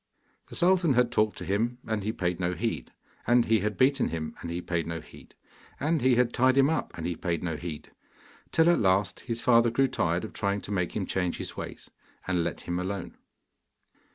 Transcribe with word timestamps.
The 0.47 0.55
sultan 0.55 0.93
had 0.93 1.11
talked 1.11 1.37
to 1.37 1.45
him, 1.45 1.77
and 1.85 2.01
he 2.03 2.11
paid 2.11 2.39
no 2.39 2.53
heed; 2.55 2.91
and 3.27 3.45
he 3.45 3.59
had 3.59 3.77
beaten 3.77 4.07
him, 4.07 4.33
and 4.41 4.49
he 4.49 4.59
paid 4.59 4.87
no 4.87 4.99
heed; 4.99 5.35
and 5.79 6.01
he 6.01 6.15
had 6.15 6.33
tied 6.33 6.57
him 6.57 6.71
up, 6.71 6.91
and 6.97 7.05
he 7.05 7.15
paid 7.15 7.43
no 7.43 7.55
heed, 7.55 7.91
till 8.51 8.67
at 8.71 8.79
last 8.79 9.19
his 9.19 9.41
father 9.41 9.69
grew 9.69 9.87
tired 9.87 10.23
of 10.23 10.33
trying 10.33 10.61
to 10.61 10.71
make 10.71 10.93
him 10.95 11.05
change 11.05 11.37
his 11.37 11.55
ways, 11.55 11.91
and 12.27 12.43
let 12.43 12.61
him 12.61 12.79
alone. 12.79 13.15